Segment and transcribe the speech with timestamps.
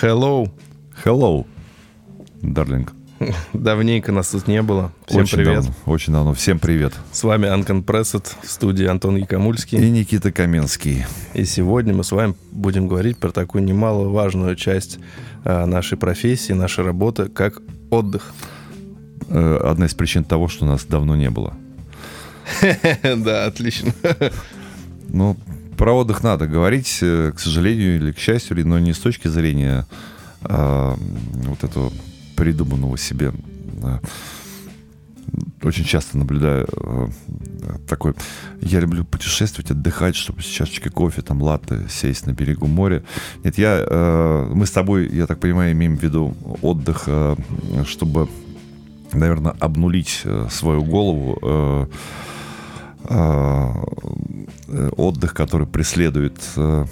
[0.00, 0.50] Hello.
[1.04, 1.46] Hello,
[2.40, 2.92] дарлинг.
[3.52, 4.92] Давненько нас тут не было.
[5.06, 5.54] Всем очень привет.
[5.54, 6.34] Давно, очень давно.
[6.34, 6.94] Всем привет.
[7.12, 9.78] С вами Анкон Прессет в студии Антон Якомульский.
[9.78, 11.04] И Никита Каменский.
[11.34, 14.98] И сегодня мы с вами будем говорить про такую немаловажную часть
[15.44, 18.32] э, нашей профессии, нашей работы, как отдых.
[19.28, 21.54] Э, одна из причин того, что нас давно не было.
[23.02, 23.92] Да, отлично.
[25.08, 25.36] Ну,
[25.82, 29.84] про отдых надо говорить, э, к сожалению или к счастью, но не с точки зрения
[30.42, 30.96] а,
[31.34, 31.92] вот этого
[32.36, 33.32] придуманного себе.
[35.60, 37.10] Очень часто наблюдаю а,
[37.88, 38.14] такой...
[38.60, 43.02] Я люблю путешествовать, отдыхать, чтобы с чашечкой кофе, там, латте, сесть на берегу моря.
[43.42, 43.84] Нет, я...
[43.84, 47.08] А, мы с тобой, я так понимаю, имеем в виду отдых,
[47.88, 48.28] чтобы,
[49.12, 51.88] наверное, обнулить свою голову,
[54.96, 56.86] отдых, который преследует а,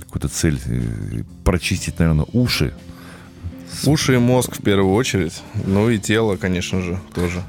[0.00, 0.58] какую-то цель,
[1.44, 2.74] прочистить, наверное, уши,
[3.86, 7.42] Уши и мозг в первую очередь, ну и тело, конечно же, тоже.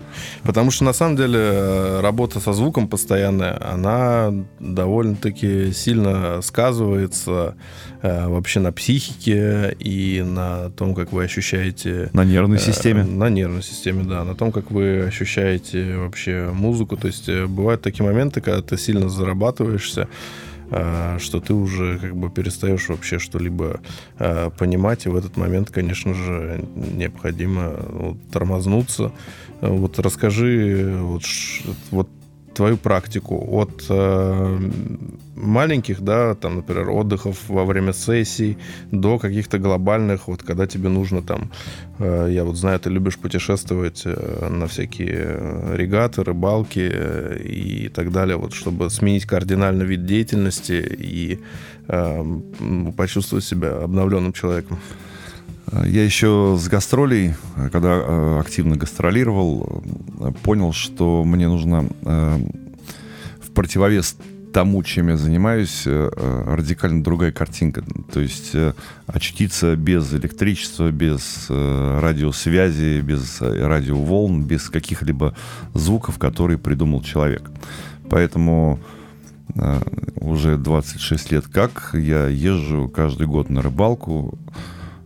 [0.43, 7.55] Потому что на самом деле работа со звуком постоянная, она довольно-таки сильно сказывается
[8.01, 12.09] э, вообще на психике и на том, как вы ощущаете...
[12.13, 13.01] На нервной системе.
[13.01, 14.23] Э, на нервной системе, да.
[14.23, 16.97] На том, как вы ощущаете вообще музыку.
[16.97, 20.07] То есть э, бывают такие моменты, когда ты сильно зарабатываешься,
[20.71, 23.81] что ты уже как бы перестаешь вообще что-либо
[24.17, 29.11] а, понимать, и в этот момент, конечно же, необходимо вот, тормознуться.
[29.59, 31.23] Вот расскажи вот,
[31.91, 32.09] вот
[32.53, 34.59] твою практику от э,
[35.35, 38.57] маленьких, да, там, например, отдыхов во время сессий
[38.91, 41.51] до каких-то глобальных, вот когда тебе нужно там,
[41.99, 48.11] э, я вот знаю, ты любишь путешествовать э, на всякие регаты, рыбалки э, и так
[48.11, 51.39] далее, вот чтобы сменить кардинально вид деятельности и
[51.87, 52.25] э,
[52.97, 54.79] почувствовать себя обновленным человеком.
[55.71, 57.33] Я еще с гастролей,
[57.71, 59.83] когда э, активно гастролировал,
[60.19, 62.39] э, понял, что мне нужно э,
[63.41, 64.17] в противовес
[64.53, 67.85] тому, чем я занимаюсь, радикально другая картинка.
[68.11, 68.53] То есть
[69.07, 75.33] очутиться без электричества, без радиосвязи, без радиоволн, без каких-либо
[75.73, 77.49] звуков, которые придумал человек.
[78.09, 78.81] Поэтому
[80.15, 84.37] уже 26 лет как я езжу каждый год на рыбалку,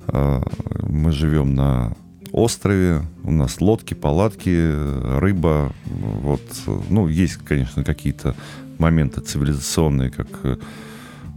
[0.08, 1.96] мы живем на
[2.36, 5.72] острове, у нас лодки, палатки, рыба.
[5.86, 6.42] Вот,
[6.90, 8.36] ну, есть, конечно, какие-то
[8.78, 10.58] моменты цивилизационные, как э,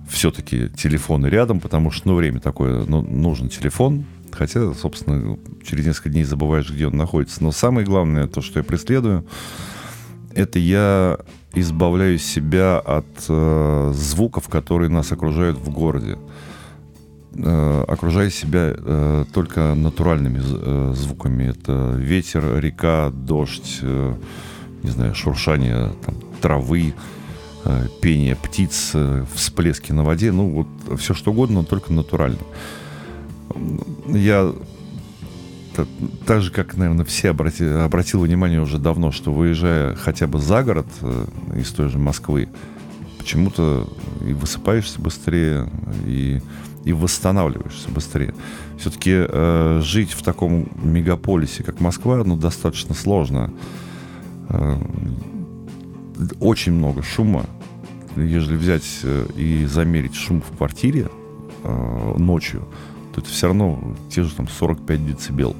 [0.08, 6.10] все-таки телефоны рядом, потому что, ну, время такое, ну, нужен телефон, хотя, собственно, через несколько
[6.10, 7.44] дней забываешь, где он находится.
[7.44, 9.24] Но самое главное, то, что я преследую,
[10.34, 11.18] это я
[11.54, 16.18] избавляю себя от э, звуков, которые нас окружают в городе
[17.38, 21.44] э, окружая себя э, только натуральными э, звуками.
[21.44, 24.14] Это ветер, река, дождь, э,
[24.82, 26.94] не знаю, шуршание там, травы,
[27.64, 30.32] э, пение птиц, э, всплески на воде.
[30.32, 32.38] Ну, вот все что угодно, но только натурально.
[34.08, 34.52] Я
[36.26, 40.62] так же, как, наверное, все обрати, обратил внимание уже давно, что выезжая хотя бы за
[40.62, 42.48] город э, из той же Москвы,
[43.18, 43.88] почему-то
[44.26, 45.68] и высыпаешься быстрее,
[46.04, 46.40] и
[46.88, 48.34] и восстанавливаешься быстрее.
[48.78, 53.52] Все-таки э, жить в таком мегаполисе, как Москва, ну, достаточно сложно.
[54.48, 54.78] Э,
[56.40, 57.44] очень много шума.
[58.16, 61.10] Если взять э, и замерить шум в квартире
[61.62, 62.66] э, ночью,
[63.14, 65.54] то это все равно те же там 45 децибел.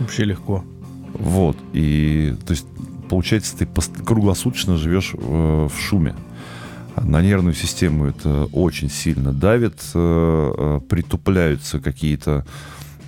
[0.00, 0.64] Вообще легко.
[1.14, 1.56] Вот.
[1.74, 2.66] И то есть
[3.08, 3.68] получается, ты
[4.04, 6.16] круглосуточно живешь э, в шуме
[7.00, 12.44] на нервную систему это очень сильно давит, э, э, притупляются какие-то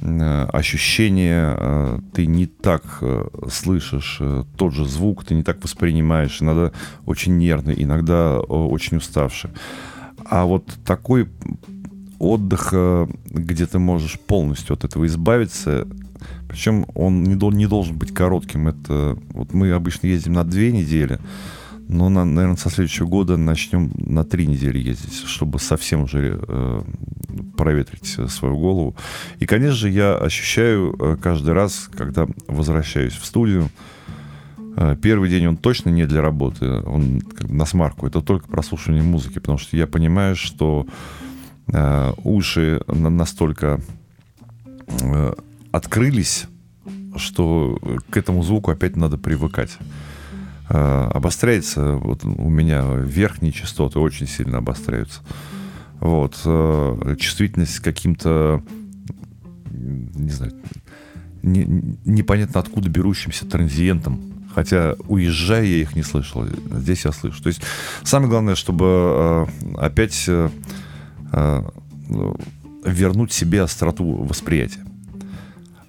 [0.01, 3.03] э, ощущения, ты не так
[3.51, 4.21] слышишь
[4.57, 6.73] тот же звук, ты не так воспринимаешь, иногда
[7.07, 9.51] очень нервный, иногда очень уставший.
[10.25, 11.29] А вот такой
[12.19, 12.73] отдых,
[13.29, 15.87] где ты можешь полностью от этого избавиться,
[16.49, 18.69] причем он не, не должен быть коротким.
[18.69, 21.19] Это вот мы обычно ездим на две недели,
[21.89, 26.83] но, на, наверное, со следующего года начнем на три недели ездить, чтобы совсем уже э,
[27.57, 28.97] проветрить свою голову.
[29.39, 33.69] И, конечно же, я ощущаю э, каждый раз, когда возвращаюсь в студию,
[34.77, 39.35] э, первый день он точно не для работы, он на смарку, это только прослушивание музыки,
[39.35, 40.87] потому что я понимаю, что
[41.69, 43.81] э, уши настолько
[44.89, 45.35] э,
[45.71, 46.47] открылись,
[47.17, 47.79] что
[48.09, 49.77] к этому звуку опять надо привыкать.
[50.69, 55.21] Э, обостряется, вот у меня верхние частоты очень сильно обостряются.
[56.01, 56.41] Вот.
[56.45, 58.63] Э, чувствительность каким-то
[59.71, 60.53] не знаю,
[61.43, 64.21] не, непонятно откуда берущимся транзиентом.
[64.55, 66.47] Хотя, уезжая, я их не слышал.
[66.71, 67.43] Здесь я слышу.
[67.43, 67.61] То есть,
[68.05, 69.47] самое главное, чтобы э,
[69.77, 70.29] опять
[72.85, 74.85] вернуть себе остроту восприятия.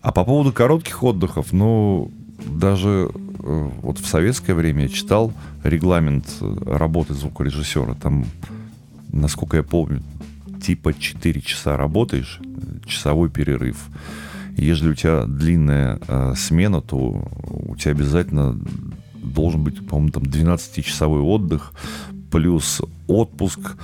[0.01, 2.11] А по поводу коротких отдыхов, ну,
[2.47, 3.11] даже
[3.45, 5.31] вот в советское время я читал
[5.63, 7.93] регламент э, работы звукорежиссера.
[7.93, 8.25] Там,
[9.13, 10.01] насколько я помню,
[10.61, 12.39] типа 4 часа работаешь,
[12.87, 13.87] часовой перерыв.
[14.57, 16.97] Если у тебя длинная э, смена, то
[17.43, 18.59] у тебя обязательно
[19.13, 21.71] должен быть, по-моему, там 12-часовой отдых,
[22.31, 23.77] плюс отпуск,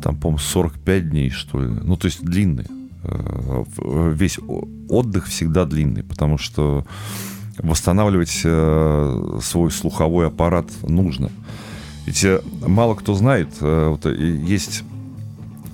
[0.00, 1.68] там, по-моему, 45 дней, что ли.
[1.68, 2.66] Ну, то есть длинный.
[3.02, 3.64] Э,
[4.14, 4.38] весь
[4.88, 6.86] отдых всегда длинный, потому что
[7.58, 11.30] восстанавливать э, свой слуховой аппарат нужно.
[12.06, 14.84] Ведь э, мало кто знает, э, вот, есть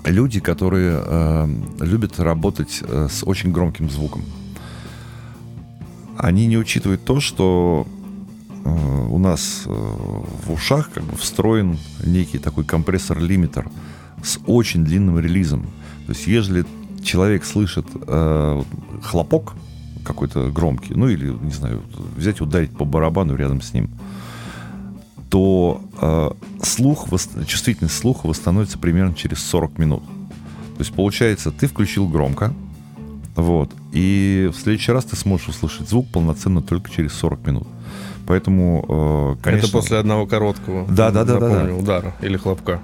[0.05, 1.49] люди, которые э,
[1.81, 4.23] любят работать э, с очень громким звуком.
[6.17, 7.87] Они не учитывают то, что
[8.65, 13.71] э, у нас э, в ушах как бы встроен некий такой компрессор-лимитер
[14.23, 15.63] с очень длинным релизом.
[16.07, 16.65] То есть, если
[17.03, 18.63] человек слышит э,
[19.03, 19.55] хлопок
[20.09, 21.83] какой-то громкий, ну или, не знаю,
[22.17, 23.91] взять ударить по барабану рядом с ним,
[25.31, 26.31] то э,
[26.65, 27.09] слух,
[27.47, 30.03] чувствительность слуха восстановится примерно через 40 минут.
[30.77, 32.53] То есть, получается, ты включил громко,
[33.37, 37.69] вот, и в следующий раз ты сможешь услышать звук полноценно только через 40 минут.
[38.27, 39.67] Поэтому, э, конечно...
[39.67, 41.75] Это после одного короткого, да, да, да, да, да.
[41.75, 42.81] удара или хлопка.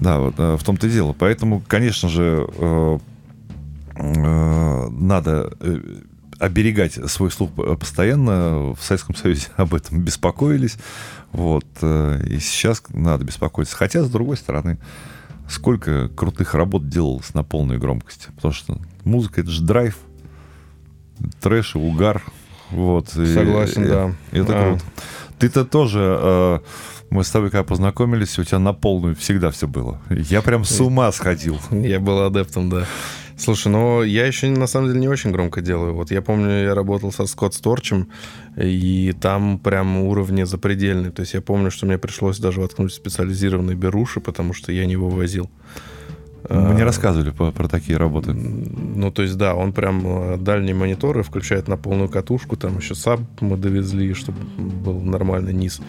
[0.00, 1.14] Да, вот э, в том-то и дело.
[1.18, 2.98] Поэтому, конечно же, э,
[3.96, 5.80] э, надо э,
[6.38, 8.74] оберегать свой слух постоянно.
[8.74, 10.76] В Советском Союзе об этом беспокоились.
[11.32, 11.66] Вот.
[11.82, 13.76] Э, и сейчас надо беспокоиться.
[13.76, 14.78] Хотя, с другой стороны,
[15.48, 18.28] сколько крутых работ делалось на полной громкости.
[18.36, 19.96] Потому что музыка— это же драйв,
[21.40, 22.22] трэш и угар.
[22.70, 23.08] Вот.
[23.10, 24.14] Согласен, и, да.
[24.32, 24.68] И это а.
[24.68, 24.84] круто.
[25.38, 26.00] Ты-то тоже...
[26.20, 26.58] Э,
[27.08, 30.00] мы с тобой когда познакомились, у тебя на полную всегда все было.
[30.10, 31.58] Я прям с ума сходил.
[31.70, 32.84] Я был адептом, да.
[33.38, 35.94] Слушай, ну я еще на самом деле не очень громко делаю.
[35.94, 38.08] Вот я помню, я работал со Скотт Сторчем,
[38.56, 41.12] и там прям уровни запредельные.
[41.12, 44.96] То есть я помню, что мне пришлось даже воткнуть специализированные беруши, потому что я не
[44.96, 45.50] вывозил.
[46.48, 48.32] Мне а, рассказывали по, про такие работы.
[48.32, 52.94] Ну, то есть, да, он прям э, дальние мониторы включает на полную катушку, там еще
[52.94, 55.80] саб мы довезли, чтобы был нормальный низ.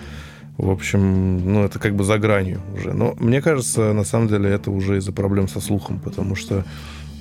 [0.57, 2.94] В общем, ну, это как бы за гранью уже.
[2.94, 6.65] Но мне кажется, на самом деле, это уже из-за проблем со слухом, потому что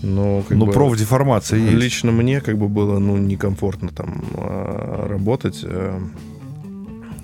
[0.07, 1.75] но, как ну, бы, профдеформация есть.
[1.75, 6.01] Лично мне как бы было ну, некомфортно там а, работать, э,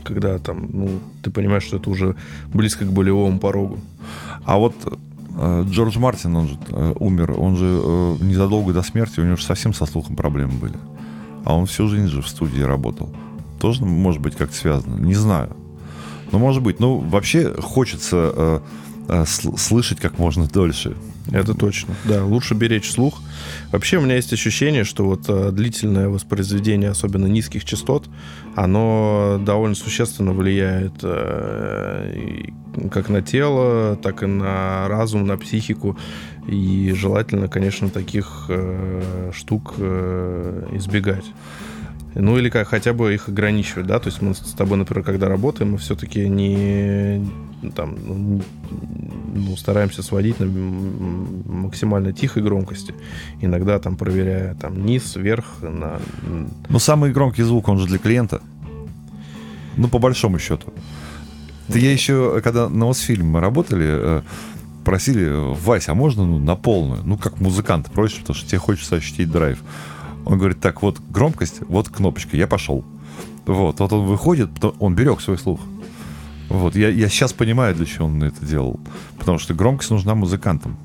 [0.04, 0.90] когда там, ну,
[1.22, 2.16] ты понимаешь, что это уже
[2.52, 3.78] близко к болевому порогу.
[4.44, 4.74] А вот
[5.38, 7.64] э, Джордж Мартин, он же э, умер, он же
[8.24, 10.74] незадолго до смерти, у него же совсем со слухом проблемы были.
[11.44, 13.10] А он всю жизнь же в студии работал.
[13.60, 14.96] Тоже, может быть, как-то связано.
[14.96, 15.56] Не знаю.
[16.32, 16.80] Но может быть.
[16.80, 18.62] Ну, вообще хочется
[19.08, 20.96] э, слышать как можно дольше.
[21.30, 21.94] Это точно.
[22.04, 23.20] Да, лучше беречь слух.
[23.70, 28.08] Вообще у меня есть ощущение, что вот э, длительное воспроизведение, особенно низких частот,
[28.56, 32.44] оно довольно существенно влияет э,
[32.90, 35.96] как на тело, так и на разум, на психику.
[36.48, 41.26] И желательно, конечно, таких э, штук э, избегать.
[42.14, 45.28] Ну или как хотя бы их ограничивать, да, то есть мы с тобой, например, когда
[45.28, 47.26] работаем, мы все-таки не
[47.74, 48.42] там ну,
[49.34, 52.94] ну, стараемся сводить на максимально тихой громкости.
[53.40, 55.44] Иногда там проверяя там низ, вверх.
[55.62, 56.00] На...
[56.68, 58.40] Но самый громкий звук, он же для клиента.
[59.76, 60.72] Ну, по большому счету.
[61.68, 64.22] Ты я еще, когда на Мосфильм мы работали, э,
[64.84, 67.02] просили, Вась, а можно ну, на полную?
[67.04, 69.62] Ну, как музыкант просишь, потому что тебе хочется ощутить драйв.
[70.24, 72.84] Он говорит, так, вот громкость, вот кнопочка, я пошел.
[73.46, 75.60] Вот, вот он выходит, он берег свой слух.
[76.48, 78.78] Вот, я, я сейчас понимаю, для чего он это делал.
[79.18, 80.76] Потому что громкость нужна музыкантам.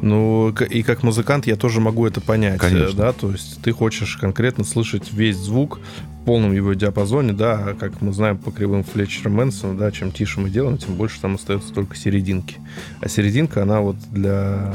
[0.00, 2.56] Ну, и как музыкант я тоже могу это понять.
[2.56, 2.96] Э, Конечно.
[2.96, 5.80] Да, то есть ты хочешь конкретно слышать весь звук
[6.22, 10.12] в полном его диапазоне, да, а как мы знаем по кривым Флетчера Мэнсона, да, чем
[10.12, 12.56] тише мы делаем, тем больше там остается только серединки.
[13.00, 14.72] А серединка, она вот для,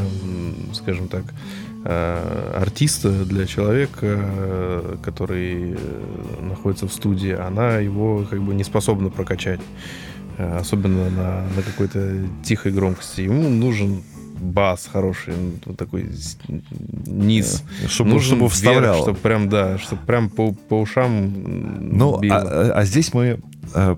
[0.74, 1.24] скажем так,
[1.84, 5.78] артиста, для человека, э, который
[6.42, 9.60] находится в студии, она его как бы не способна прокачать.
[10.38, 13.22] Особенно на, на какой-то тихой громкости.
[13.22, 14.02] Ему нужен
[14.44, 15.34] бас хороший,
[15.66, 16.10] ну, такой
[17.06, 17.64] низ.
[17.88, 19.02] Чтобы, Нужен чтобы вставлял.
[19.02, 21.32] чтобы прям, да, чтобы прям по, по ушам
[21.98, 23.40] Ну, а, а здесь мы
[23.74, 23.96] э,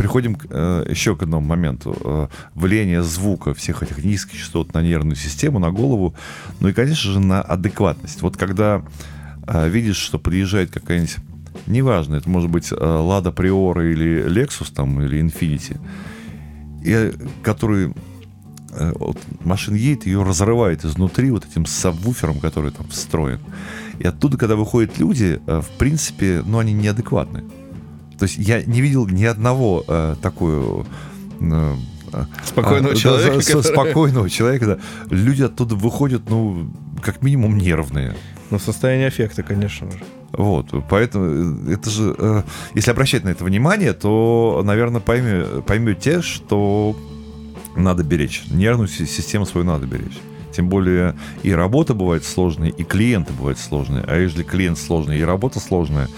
[0.00, 1.94] приходим э, еще к одному моменту.
[2.02, 6.14] Э, влияние звука всех этих низких частот на нервную систему, на голову,
[6.60, 8.22] ну и, конечно же, на адекватность.
[8.22, 8.82] Вот когда
[9.46, 11.16] э, видишь, что подъезжает какая-нибудь,
[11.66, 15.78] неважно, это может быть э, Lada Priora или Lexus там, или Infinity,
[16.82, 17.92] и, который
[18.70, 23.40] э, вот машина едет, ее разрывает изнутри вот этим сабвуфером, который там встроен.
[23.98, 27.44] И оттуда, когда выходят люди, э, в принципе, ну, они неадекватны.
[28.20, 30.86] То есть я не видел ни одного э, такого...
[31.40, 31.74] Э,
[32.44, 33.36] спокойного а, человека.
[33.36, 33.62] Да, который...
[33.62, 34.78] Спокойного человека, да.
[35.08, 36.70] Люди оттуда выходят, ну,
[37.02, 38.14] как минимум нервные.
[38.50, 39.98] Ну, состояние аффекта, конечно же.
[40.32, 42.42] Вот, поэтому э, это же, э,
[42.74, 46.94] если обращать на это внимание, то, наверное, поймете, поймете, что
[47.74, 48.42] надо беречь.
[48.50, 50.18] Нервную систему свою надо беречь.
[50.54, 54.04] Тем более и работа бывает сложная, и клиенты бывают сложные.
[54.06, 56.08] А если клиент сложный и работа сложная,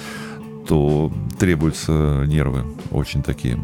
[0.66, 3.58] то требуются нервы очень такие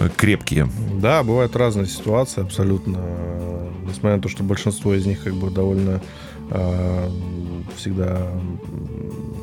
[0.00, 0.68] э, крепкие.
[1.00, 2.98] Да, бывают разные ситуации абсолютно.
[3.86, 6.00] Несмотря на то, что большинство из них как бы довольно
[6.50, 7.10] э,
[7.76, 8.28] всегда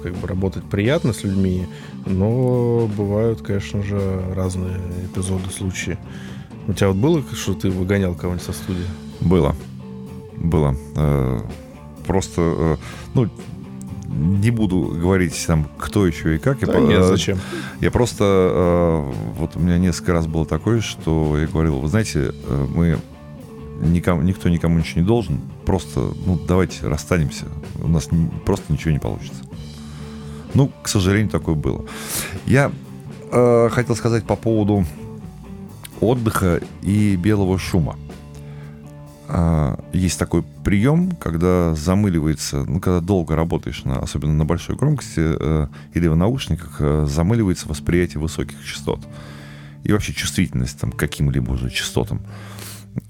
[0.03, 1.67] как бы работать приятно с людьми,
[2.05, 5.97] но бывают, конечно же, разные эпизоды, случаи.
[6.67, 8.85] У тебя вот было, что ты выгонял кого-нибудь со студии?
[9.21, 9.55] Было
[10.37, 10.75] было.
[10.95, 11.39] Э,
[12.05, 12.77] просто, э,
[13.13, 13.29] ну,
[14.15, 16.59] не буду говорить там, кто еще и как.
[16.59, 17.37] Да я, нет, э, зачем?
[17.81, 19.03] Я просто,
[19.37, 22.33] вот у меня несколько раз было такое, что я говорил, вы знаете,
[22.73, 22.97] мы
[23.81, 27.45] никому, никто никому ничего не должен, просто, ну, давайте расстанемся,
[27.81, 28.09] у нас
[28.45, 29.43] просто ничего не получится.
[30.53, 31.85] Ну, к сожалению, такое было.
[32.45, 32.71] Я
[33.31, 34.85] э, хотел сказать по поводу
[35.99, 37.97] отдыха и белого шума.
[39.27, 45.19] А, есть такой прием, когда замыливается, ну, когда долго работаешь, на, особенно на большой громкости
[45.19, 48.99] э, или в наушниках, э, замыливается восприятие высоких частот.
[49.83, 52.21] И вообще чувствительность там, к каким-либо уже частотам.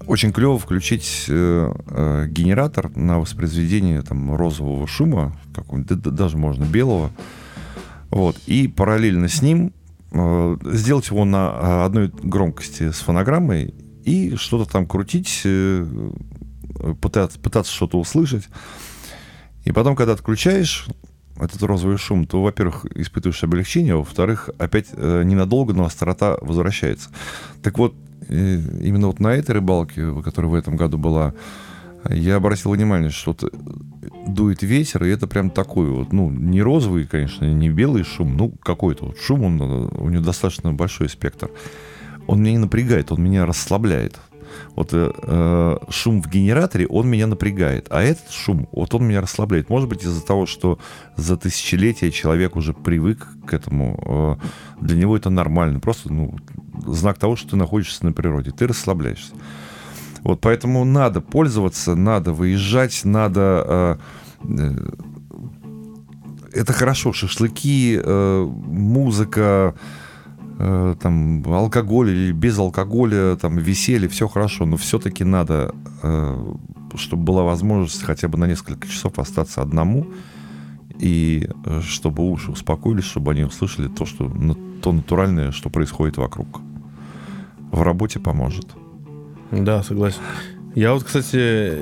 [0.06, 7.10] Очень клево включить э, э, генератор на воспроизведение там, розового шума, да, даже можно белого.
[8.10, 9.72] Вот, и параллельно с ним
[10.12, 13.74] э, сделать его на э, одной громкости с фонограммой
[14.06, 15.84] и что-то там крутить, э,
[17.02, 18.44] пытаться, пытаться что-то услышать.
[19.64, 20.86] И потом, когда отключаешь
[21.38, 27.10] этот розовый шум, то, во-первых, испытываешь облегчение, а во-вторых, опять э, ненадолго, но острота возвращается.
[27.62, 27.94] Так вот,
[28.28, 31.34] э, именно вот на этой рыбалке, которая в этом году была,
[32.08, 33.52] я обратил внимание, что вот
[34.28, 38.52] дует ветер, и это прям такой вот, ну, не розовый, конечно, не белый шум, ну,
[38.62, 41.50] какой-то вот шум, он, у него достаточно большой спектр
[42.26, 44.18] он меня не напрягает, он меня расслабляет.
[44.74, 47.86] Вот э, э, шум в генераторе, он меня напрягает.
[47.90, 49.70] А этот шум, вот он меня расслабляет.
[49.70, 50.78] Может быть, из-за того, что
[51.16, 54.38] за тысячелетия человек уже привык к этому.
[54.40, 55.80] Э, для него это нормально.
[55.80, 56.36] Просто ну,
[56.86, 58.50] знак того, что ты находишься на природе.
[58.50, 59.32] Ты расслабляешься.
[60.22, 63.64] Вот поэтому надо пользоваться, надо выезжать, надо...
[63.66, 63.96] Э,
[64.42, 64.74] э,
[66.52, 67.12] это хорошо.
[67.12, 69.74] Шашлыки, э, музыка
[70.58, 76.54] там алкоголь или без алкоголя, там веселье, все хорошо, но все-таки надо, э,
[76.94, 80.06] чтобы была возможность хотя бы на несколько часов остаться одному,
[80.98, 84.32] и э, чтобы уши успокоились, чтобы они услышали то, что,
[84.80, 86.60] то натуральное, что происходит вокруг.
[87.70, 88.66] В работе поможет.
[89.50, 90.20] Да, согласен.
[90.74, 91.72] Я вот, кстати,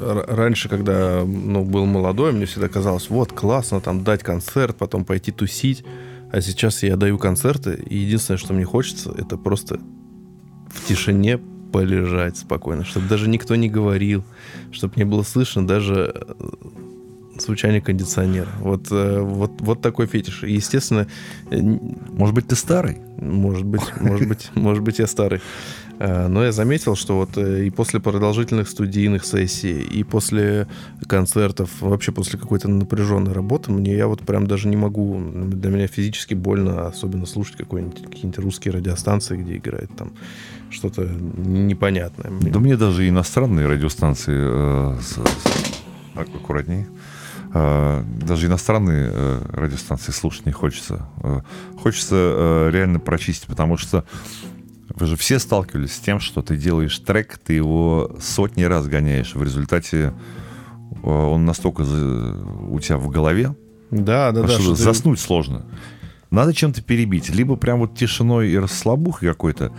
[0.00, 5.32] раньше, когда ну, был молодой, мне всегда казалось, вот, классно там дать концерт, потом пойти
[5.32, 5.84] тусить.
[6.30, 9.80] А сейчас я даю концерты, и единственное, что мне хочется, это просто
[10.68, 11.38] в тишине
[11.72, 14.24] полежать спокойно, чтобы даже никто не говорил,
[14.70, 16.34] чтобы не было слышно даже э,
[17.38, 18.48] звучание кондиционера.
[18.60, 20.44] Вот, э, вот, вот такой фетиш.
[20.44, 21.06] И, естественно...
[21.50, 22.98] Может быть, ты старый?
[23.20, 25.40] Может быть, может быть, может быть, я старый.
[25.98, 30.68] Э, но я заметил, что вот э, и после продолжительных студийных сессий, и после
[31.06, 35.86] концертов, вообще после какой-то напряженной работы, мне я вот прям даже не могу, для меня
[35.88, 40.12] физически больно, особенно слушать какие-нибудь русские радиостанции, где играет там
[40.70, 42.30] что-то непонятное.
[42.40, 44.98] Да мне даже иностранные радиостанции э,
[46.14, 46.88] аккуратнее.
[47.50, 49.10] Даже иностранные
[49.50, 51.08] радиостанции слушать не хочется.
[51.80, 54.04] Хочется реально прочистить, потому что
[54.94, 59.34] вы же все сталкивались с тем, что ты делаешь трек, ты его сотни раз гоняешь.
[59.34, 60.14] В результате
[61.02, 63.54] э, он настолько у тебя в голове,
[63.90, 65.24] да, да, да, что, что заснуть ты...
[65.24, 65.64] сложно.
[66.30, 67.30] Надо чем-то перебить.
[67.30, 69.72] Либо прям вот тишиной и расслабухой какой-то,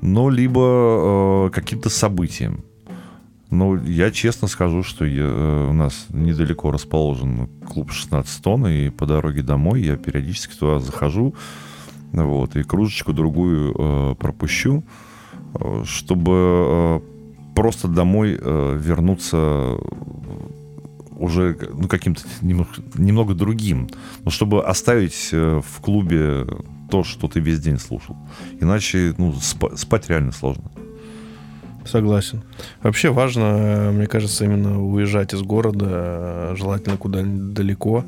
[0.00, 2.64] но либо э, каким-то событием.
[3.50, 8.90] Но я честно скажу, что я, э, у нас недалеко расположен клуб 16 тонн, и
[8.90, 11.34] по дороге домой я периодически туда захожу,
[12.12, 14.84] вот, и кружечку другую э, пропущу,
[15.54, 17.00] э, чтобы э,
[17.54, 19.76] просто домой э, вернуться
[21.18, 23.88] уже ну, каким-то немного, немного другим,
[24.24, 26.46] но чтобы оставить э, в клубе
[26.90, 28.16] то, что ты весь день слушал.
[28.60, 30.70] Иначе ну, спа- спать реально сложно.
[31.84, 32.42] Согласен.
[32.82, 38.04] Вообще важно, мне кажется, именно уезжать из города, желательно куда-нибудь далеко.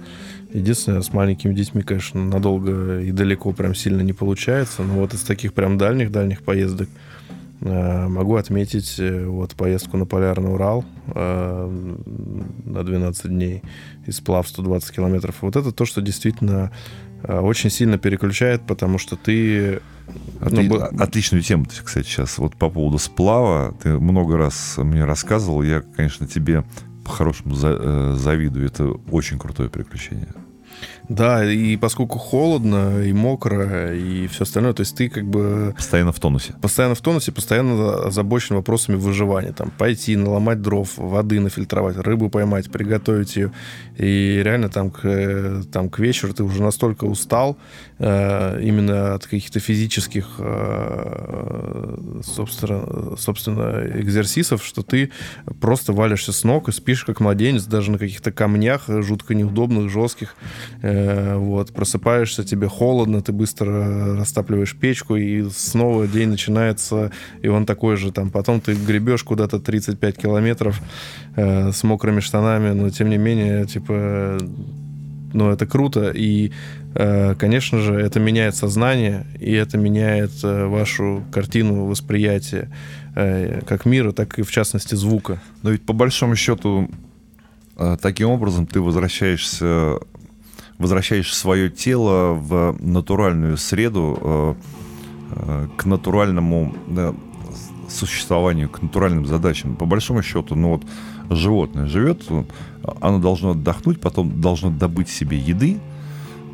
[0.53, 4.83] Единственное, с маленькими детьми, конечно, надолго и далеко прям сильно не получается.
[4.83, 6.89] Но вот из таких прям дальних-дальних поездок
[7.61, 11.95] э, могу отметить э, вот поездку на Полярный Урал э,
[12.65, 13.63] на 12 дней
[14.07, 15.37] и сплав 120 километров.
[15.41, 16.73] Вот это то, что действительно
[17.23, 19.81] очень сильно переключает, потому что ты
[20.41, 20.69] Отли...
[20.69, 22.39] Ну, Отличную тему, кстати, сейчас.
[22.39, 23.75] Вот по поводу сплава.
[23.83, 25.63] Ты много раз мне рассказывал.
[25.63, 26.65] Я, конечно, тебе
[27.11, 28.15] по-хорошему за...
[28.17, 28.67] завидую.
[28.67, 30.33] Это очень крутое приключение.
[31.09, 35.75] Да, и поскольку холодно, и мокро, и все остальное, то есть ты как бы...
[35.77, 36.55] Постоянно в тонусе.
[36.63, 39.53] Постоянно в тонусе, постоянно озабочен вопросами выживания.
[39.53, 43.53] Там, пойти, наломать дров, воды нафильтровать, рыбу поймать, приготовить ее.
[43.99, 47.59] И реально там к, там, к вечеру ты уже настолько устал,
[47.99, 55.11] э, именно от каких-то физических, э, собственно, собственно, экзерсисов, что ты
[55.61, 60.37] просто валишься с ног и спишь как младенец, даже на каких-то камнях жутко неудобных, жестких.
[60.83, 67.13] Э, вот, просыпаешься, тебе холодно, ты быстро растапливаешь печку, и снова день начинается,
[67.43, 70.81] и он такой же, там, потом ты гребешь куда-то 35 километров
[71.37, 74.39] э, с мокрыми штанами, но тем не менее, типа,
[75.33, 76.51] ну, это круто, и,
[76.95, 82.71] э, конечно же, это меняет сознание, и это меняет э, вашу картину восприятия
[83.15, 85.41] э, как мира, так и, в частности, звука.
[85.63, 86.91] Но ведь, по большому счету,
[87.77, 89.99] э, таким образом ты возвращаешься
[90.81, 94.55] возвращаешь свое тело в натуральную среду, э,
[95.33, 96.75] э, к натуральному
[97.89, 99.77] существованию, к натуральным задачам.
[99.77, 100.83] По большому счету, ну вот
[101.29, 102.23] животное живет,
[103.01, 105.79] оно должно отдохнуть, потом должно добыть себе еды,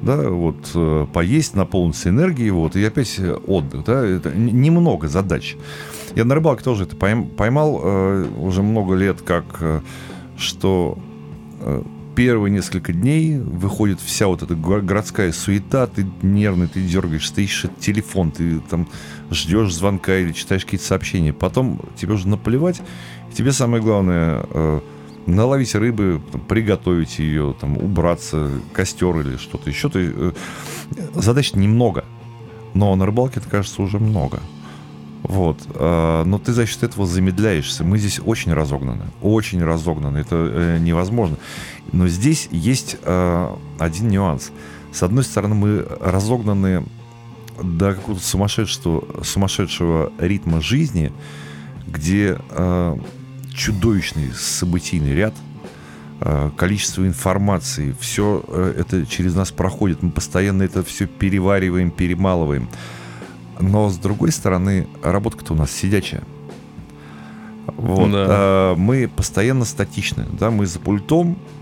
[0.03, 5.57] да, вот э, поесть, наполниться энергией, вот, и опять отдых, да, это немного задач.
[6.17, 7.77] Я на рыбалке тоже это поймал
[8.39, 9.83] уже много лет, как
[10.37, 10.99] что
[12.17, 18.31] первые несколько дней выходит вся вот эта городская суета, ты нервный, ты дергаешь, стоишь телефон,
[18.31, 18.89] ты там
[19.31, 21.33] ждешь звонка или читаешь какие-то сообщения.
[21.33, 22.81] Потом тебе уже наплевать.
[23.35, 24.81] Тебе самое главное э,
[25.27, 29.91] наловить рыбы, там, приготовить ее, там, убраться, костер или что-то еще.
[29.91, 30.33] Ты, э,
[31.15, 32.05] задач немного.
[32.73, 34.41] Но на рыбалке это кажется уже много.
[35.23, 35.59] Вот.
[35.75, 37.85] Э, но ты за счет этого замедляешься.
[37.85, 39.05] Мы здесь очень разогнаны.
[39.23, 40.19] Очень разогнаны.
[40.19, 41.37] Это э, невозможно.
[41.93, 44.51] Но здесь есть э, один нюанс.
[44.93, 46.85] С одной стороны, мы разогнаны
[47.63, 51.13] до какого-то сумасшедшего, сумасшедшего ритма жизни,
[51.87, 52.39] где
[53.55, 55.35] чудовищный событийный ряд,
[56.57, 58.43] количество информации, все
[58.77, 60.03] это через нас проходит.
[60.03, 62.69] Мы постоянно это все перевариваем, перемалываем.
[63.61, 66.23] Но с другой стороны, работа-то у нас сидячая.
[67.67, 68.11] Вот.
[68.13, 68.75] Да.
[68.77, 70.27] Мы постоянно статичны.
[70.39, 70.51] Да?
[70.51, 71.56] Мы за пультом, э,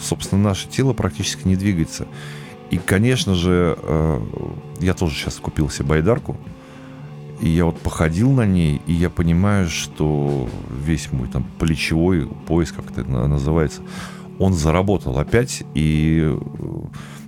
[0.00, 2.06] собственно, наше тело практически не двигается.
[2.70, 4.20] И, конечно же, э,
[4.80, 6.36] я тоже сейчас купил себе байдарку.
[7.40, 12.72] И я вот походил на ней, и я понимаю, что весь мой там плечевой пояс,
[12.72, 13.82] как это называется,
[14.38, 16.36] он заработал опять, и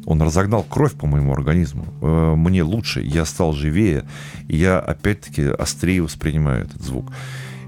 [0.06, 1.84] он разогнал кровь по моему организму.
[2.00, 4.04] Э, мне лучше, я стал живее,
[4.48, 7.12] и я опять-таки острее воспринимаю этот звук.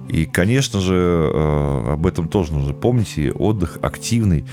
[0.08, 3.18] И, конечно же, э, об этом тоже нужно помнить.
[3.18, 4.44] И отдых активный,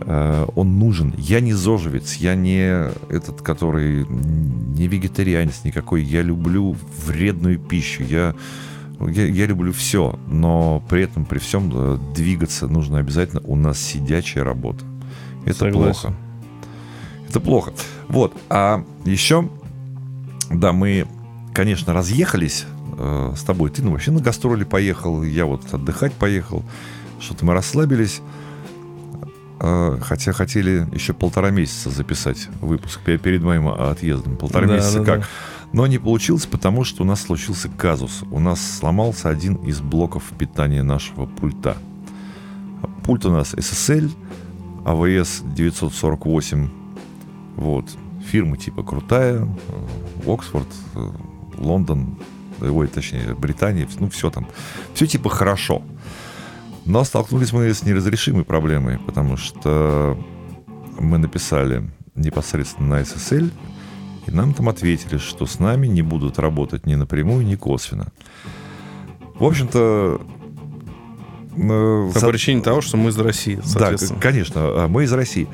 [0.00, 1.14] э, он нужен.
[1.18, 6.02] Я не зожевец, я не этот, который не вегетарианец никакой.
[6.02, 8.04] Я люблю вредную пищу.
[8.04, 8.34] Я
[8.98, 13.42] я, я люблю все, но при этом, при всем двигаться нужно обязательно.
[13.44, 14.84] У нас сидячая работа.
[15.44, 16.00] Это Согласен.
[16.00, 16.16] плохо
[17.36, 17.72] это плохо.
[18.08, 18.34] Вот.
[18.48, 19.48] А еще,
[20.50, 21.06] да, мы,
[21.52, 22.64] конечно, разъехались
[22.96, 23.70] э, с тобой.
[23.70, 26.62] Ты ну, вообще на гастроли поехал, я вот отдыхать поехал.
[27.20, 28.20] Что-то мы расслабились.
[29.60, 34.36] Э, хотя хотели еще полтора месяца записать выпуск перед моим отъездом.
[34.36, 35.20] Полтора да, месяца да, как.
[35.20, 35.26] Да.
[35.72, 38.22] Но не получилось, потому что у нас случился казус.
[38.30, 41.76] У нас сломался один из блоков питания нашего пульта.
[43.04, 44.10] Пульт у нас SSL,
[44.84, 46.70] AVS 948
[47.56, 47.86] вот.
[48.26, 50.68] Фирма типа крутая, э, Оксфорд,
[51.56, 52.18] Лондон,
[52.60, 54.48] ой, точнее, Британия, ну все там.
[54.94, 55.82] Все типа хорошо.
[56.84, 60.16] Но столкнулись мы с неразрешимой проблемой, потому что
[60.98, 63.50] мы написали непосредственно на SSL,
[64.26, 68.12] И нам там ответили, что с нами не будут работать ни напрямую, ни косвенно.
[69.38, 70.20] В общем-то,
[71.56, 73.60] э, по причине того, что мы из России.
[73.74, 75.46] Да, конечно, а, мы из России.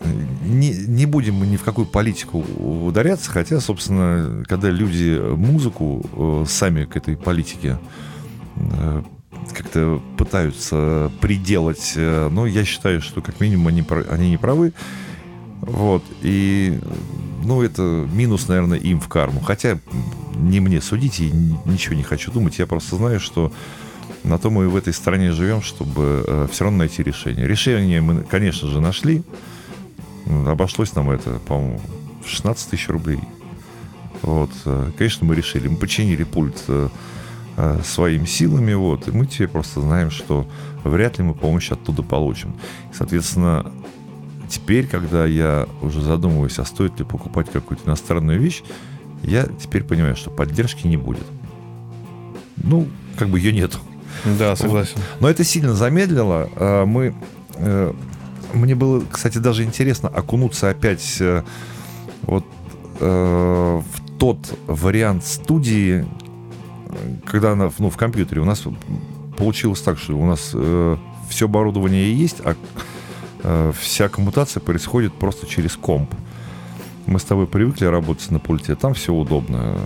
[0.00, 6.86] Не, не будем ни в какую политику ударяться, хотя, собственно, когда люди музыку э, сами
[6.86, 7.78] к этой политике
[8.56, 9.02] э,
[9.54, 14.72] как-то пытаются приделать, но я считаю, что как минимум они, они не правы.
[15.60, 16.78] Вот, и,
[17.44, 17.82] ну, это
[18.12, 19.40] минус, наверное, им в карму.
[19.40, 19.78] Хотя
[20.36, 21.30] не мне судить, и
[21.64, 22.58] ничего не хочу думать.
[22.58, 23.52] Я просто знаю, что
[24.24, 27.46] на то мы в этой стране живем, чтобы все равно найти решение.
[27.46, 29.22] Решение мы, конечно же, нашли.
[30.46, 31.80] Обошлось нам это, по-моему,
[32.24, 33.20] в 16 тысяч рублей.
[34.22, 35.68] Вот, э, конечно, мы решили.
[35.68, 36.88] Мы починили пульт э,
[37.56, 40.46] э, своими силами, вот, и мы теперь просто знаем, что
[40.84, 42.54] вряд ли мы помощь оттуда получим.
[42.92, 43.70] Соответственно,
[44.48, 48.62] теперь, когда я уже задумываюсь, а стоит ли покупать какую-то иностранную вещь,
[49.22, 51.26] я теперь понимаю, что поддержки не будет.
[52.56, 53.78] Ну, как бы ее нету.
[54.38, 54.98] Да, согласен.
[55.20, 56.84] Но это сильно замедлило.
[56.86, 57.14] Мы
[58.52, 61.42] мне было, кстати, даже интересно окунуться опять э,
[62.22, 62.44] вот
[63.00, 66.06] э, в тот вариант студии,
[67.24, 68.40] когда она ну, в компьютере.
[68.40, 68.64] У нас
[69.36, 70.96] получилось так, что у нас э,
[71.28, 72.54] все оборудование есть, а
[73.42, 76.14] э, вся коммутация происходит просто через комп.
[77.06, 79.76] Мы с тобой привыкли работать на пульте, там все удобно.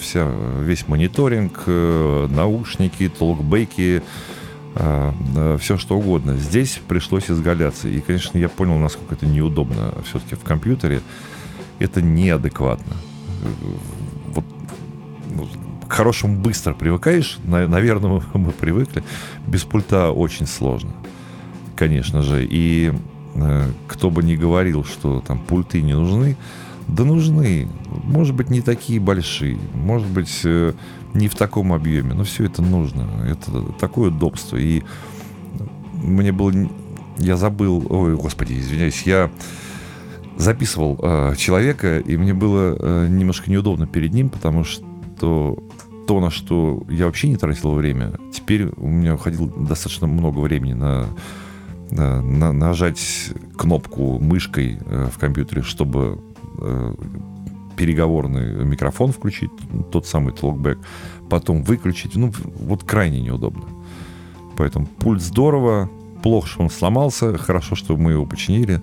[0.00, 4.02] Вся, весь мониторинг, э, наушники, толкбеки, э,
[4.74, 6.36] все что угодно.
[6.36, 7.88] Здесь пришлось изгаляться.
[7.88, 11.00] И, конечно, я понял, насколько это неудобно все-таки в компьютере.
[11.80, 12.94] Это неадекватно.
[14.28, 14.44] Вот,
[15.34, 15.48] ну,
[15.88, 17.38] к хорошему быстро привыкаешь.
[17.44, 19.02] Наверное, мы привыкли.
[19.46, 20.92] Без пульта очень сложно.
[21.74, 22.46] Конечно же.
[22.48, 22.92] И
[23.34, 26.36] э, кто бы ни говорил, что там пульты не нужны,
[26.86, 27.68] да нужны.
[28.04, 29.58] Может быть, не такие большие.
[29.74, 30.74] Может быть, э,
[31.14, 33.26] не в таком объеме, но все это нужно.
[33.26, 34.56] Это такое удобство.
[34.56, 34.82] И
[36.02, 36.52] мне было...
[37.18, 37.86] Я забыл...
[37.88, 39.02] Ой, господи, извиняюсь.
[39.02, 39.30] Я
[40.36, 45.58] записывал э, человека, и мне было э, немножко неудобно перед ним, потому что
[46.10, 50.72] то, на что я вообще не тратил время, теперь у меня уходило достаточно много времени
[50.72, 51.06] на,
[51.90, 56.20] на, на нажать кнопку мышкой э, в компьютере, чтобы
[56.58, 56.94] э,
[57.76, 59.50] переговорный микрофон включить,
[59.90, 60.78] тот самый толкбэк,
[61.28, 62.16] потом выключить.
[62.16, 63.64] Ну, вот крайне неудобно.
[64.56, 65.88] Поэтому пульт здорово.
[66.22, 67.38] Плохо, что он сломался.
[67.38, 68.82] Хорошо, что мы его починили.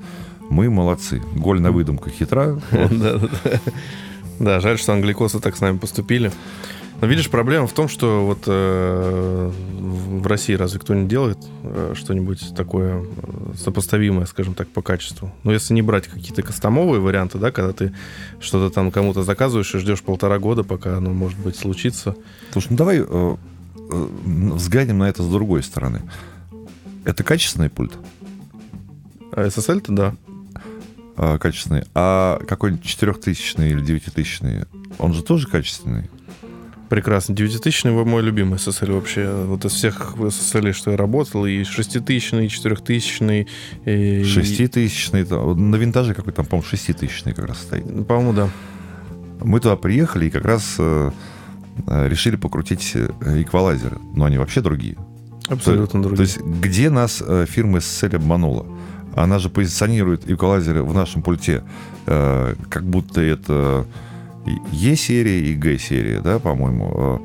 [0.49, 1.21] Мы молодцы.
[1.35, 2.59] Голь на выдумка хитра.
[4.39, 6.31] Да, жаль, что англикосы так с нами поступили.
[6.99, 12.55] Но видишь, проблема в том, что вот э, в России разве кто-нибудь делает э, что-нибудь
[12.55, 15.31] такое э, сопоставимое, скажем так, по качеству?
[15.43, 17.93] Ну, если не брать какие-то кастомовые варианты, да, когда ты
[18.39, 22.15] что-то там кому-то заказываешь и ждешь полтора года, пока оно, может быть, случится.
[22.51, 24.07] Слушай, ну давай э, э,
[24.55, 26.01] взглянем на это с другой стороны.
[27.05, 27.93] Это качественный пульт?
[29.31, 30.15] А SSL-то да.
[31.15, 31.83] А, качественный.
[31.93, 34.67] А какой-нибудь 4000 или 9000
[34.99, 36.09] он же тоже качественный?
[36.89, 37.35] Прекрасно.
[37.35, 39.29] 9000 мой любимый SSL вообще.
[39.45, 43.47] Вот из всех SSL, что я работал, и 6000, и 4000.
[43.85, 44.23] И...
[44.23, 48.07] 6000, на винтаже какой там, по-моему, 6000 как раз стоит.
[48.07, 48.49] По-моему, да.
[49.41, 51.11] Мы туда приехали и как раз э,
[51.87, 53.09] э решили покрутить э,
[53.41, 53.97] эквалайзеры.
[54.13, 54.95] Но они вообще другие.
[55.49, 56.17] Абсолютно то, другие.
[56.17, 58.65] То есть где нас фирма SSL обманула?
[59.13, 61.63] Она же позиционирует эквалайзеры в нашем пульте,
[62.05, 63.87] как будто это
[64.71, 66.93] Е-серия и Г-серия, да, по-моему.
[66.95, 67.17] Э,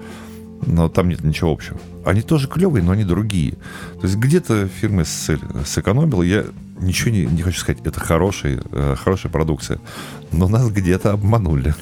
[0.66, 1.78] но там нет ничего общего.
[2.04, 3.52] Они тоже клевые, но они другие.
[4.00, 6.22] То есть где-то фирма сэкономила.
[6.22, 6.44] Я
[6.80, 7.80] ничего не, не хочу сказать.
[7.84, 9.78] Это хорошая, э, хорошая продукция.
[10.30, 11.74] Но нас где-то обманули.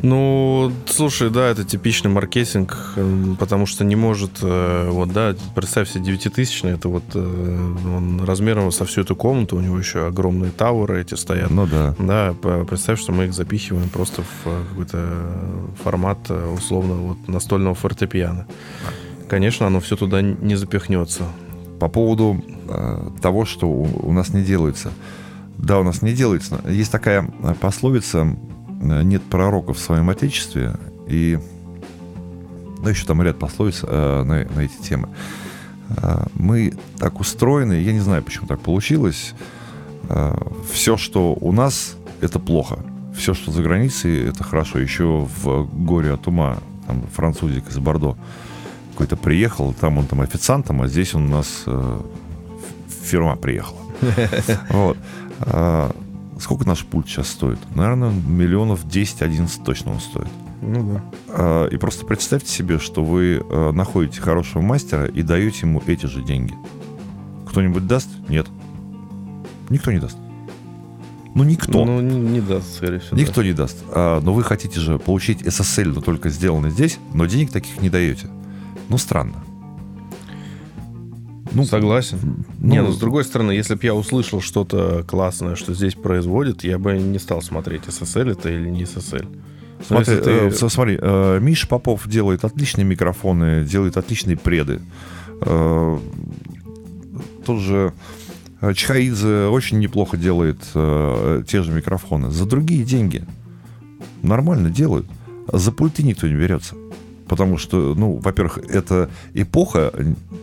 [0.00, 5.90] Ну, слушай, да, это типичный маркетинг, эм, потому что не может, э, вот, да, представь
[5.90, 10.52] себе 9000 это вот э, он размером со всю эту комнату, у него еще огромные
[10.52, 11.50] тауры эти стоят.
[11.50, 11.96] Ну да.
[11.98, 12.32] Да,
[12.64, 15.02] представь, что мы их запихиваем просто в э, какой-то
[15.82, 18.46] формат, условно, вот настольного фортепиано.
[19.28, 21.24] Конечно, оно все туда не запихнется.
[21.80, 24.92] По поводу э, того, что у, у нас не делается.
[25.58, 26.60] Да, у нас не делается.
[26.68, 27.22] Есть такая
[27.60, 28.36] пословица
[28.80, 31.38] нет пророка в своем отечестве, и
[32.82, 35.08] да, еще там ряд пословиц э, на, на эти темы.
[35.96, 39.34] Э, мы так устроены, я не знаю, почему так получилось.
[40.08, 40.36] Э,
[40.72, 42.78] все, что у нас, это плохо.
[43.16, 44.78] Все, что за границей, это хорошо.
[44.78, 48.16] Еще в «Горе от ума» там французик из Бордо
[48.92, 52.00] какой-то приехал, там он там официантом, а здесь он у нас э,
[53.02, 53.78] фирма приехала.
[54.70, 54.96] Вот.
[56.38, 57.58] Сколько наш пульт сейчас стоит?
[57.74, 60.28] Наверное, миллионов 10-11 точно он стоит.
[60.62, 61.04] Ну да.
[61.28, 66.06] А, И просто представьте себе, что вы э, находите хорошего мастера и даете ему эти
[66.06, 66.54] же деньги.
[67.48, 68.08] Кто-нибудь даст?
[68.28, 68.46] Нет.
[69.68, 70.16] Никто не даст.
[71.34, 71.84] Ну, никто.
[71.84, 73.16] Ну, не, не даст, скорее всего.
[73.16, 73.76] Никто не даст.
[73.90, 77.90] А, но вы хотите же получить SSL, но только сделанный здесь, но денег таких не
[77.90, 78.28] даете.
[78.88, 79.36] Ну, странно.
[81.52, 82.44] Ну, Согласен.
[82.58, 86.62] ну, не, ну с другой стороны, если бы я услышал что-то классное, что здесь производит,
[86.64, 89.26] я бы не стал смотреть, SSL это или не SSL.
[89.86, 94.80] Смотри, ты- э, смотри, э, Миша Попов делает отличные микрофоны, делает отличные преды.
[95.40, 95.98] Э,
[97.46, 97.92] Тот же
[98.60, 102.30] э, Чхаидзе очень неплохо делает э, те же микрофоны.
[102.30, 103.24] За другие деньги.
[104.22, 105.06] Нормально делают.
[105.50, 106.74] За пульты никто не берется.
[107.28, 109.92] Потому что, ну, во-первых, эта эпоха,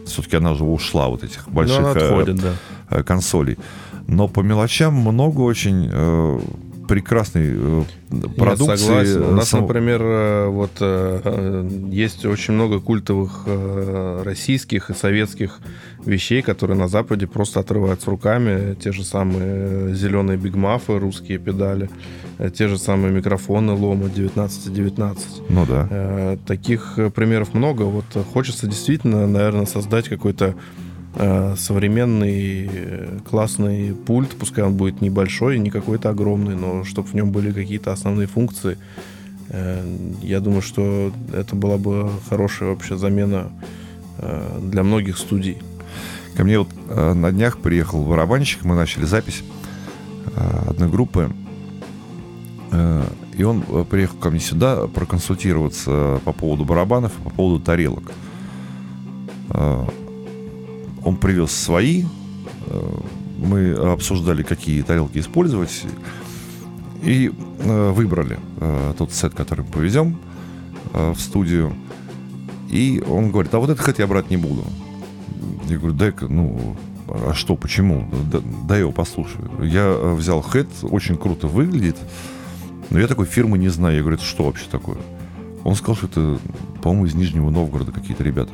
[0.05, 2.53] все-таки она же ушла, вот этих Ну, больших э, отходит, да.
[2.89, 3.57] э, консолей.
[4.07, 6.39] Но по мелочам много очень э,
[6.87, 7.83] прекрасной э,
[8.37, 8.71] продукции.
[8.71, 9.23] Я согласен.
[9.23, 13.45] У нас, например, э, вот э, есть очень много культовых
[14.23, 15.59] российских и советских
[16.05, 18.75] вещей, которые на Западе просто отрываются руками.
[18.75, 21.89] Те же самые зеленые бигмафы, русские педали,
[22.55, 25.49] те же самые микрофоны Лома 1919.
[25.49, 26.37] Ну да.
[26.45, 27.83] Таких примеров много.
[27.83, 30.55] Вот хочется действительно, наверное, создать какой-то
[31.55, 37.31] современный э, классный пульт, пускай он будет небольшой, не какой-то огромный, но чтобы в нем
[37.31, 38.77] были какие-то основные функции.
[39.49, 39.81] Э,
[40.21, 43.49] Я думаю, что это была бы хорошая вообще замена
[44.17, 45.57] э, для многих студий.
[46.35, 49.43] Ко мне вот э, на днях приехал барабанщик, мы начали запись
[50.35, 51.31] э, одной группы.
[52.71, 53.03] Э,
[53.37, 58.11] и он э, приехал ко мне сюда проконсультироваться по поводу барабанов по поводу тарелок.
[61.05, 62.03] Он привез свои,
[62.65, 62.99] э,
[63.37, 65.83] мы обсуждали, какие тарелки использовать,
[67.03, 70.17] и э, выбрали э, тот сет, который мы повезем
[70.91, 71.75] в студию.
[72.69, 74.63] И он говорит, а вот этот хэт я брать не буду.
[75.67, 76.75] Я говорю, дай-ка, ну,
[77.07, 78.09] а что, почему?
[78.31, 79.49] Да- дай его послушаю.
[79.61, 81.97] Я взял хэт, очень круто выглядит,
[82.89, 83.95] но я такой фирмы не знаю.
[83.95, 84.97] Я говорю, это что вообще такое?
[85.63, 86.39] Он сказал, что это,
[86.81, 88.53] по-моему, из Нижнего Новгорода какие-то ребята.